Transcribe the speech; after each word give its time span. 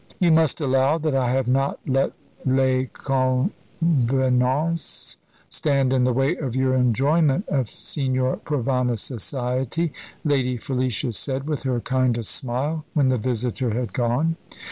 "You 0.17 0.31
must 0.31 0.59
allow 0.59 0.97
that 0.97 1.13
I 1.13 1.29
have 1.29 1.47
not 1.47 1.79
let 1.85 2.13
les 2.43 2.89
convenances 2.91 5.17
stand 5.47 5.93
in 5.93 6.05
the 6.05 6.11
way 6.11 6.35
of 6.37 6.55
your 6.55 6.73
enjoyment 6.73 7.47
of 7.47 7.67
Signor 7.67 8.37
Provana's 8.37 9.01
society," 9.03 9.93
Lady 10.25 10.57
Felicia 10.57 11.13
said, 11.13 11.47
with 11.47 11.61
her 11.61 11.79
kindest 11.81 12.31
smile, 12.31 12.83
when 12.95 13.09
the 13.09 13.17
visitor 13.17 13.75
had 13.79 13.93
gone. 13.93 14.37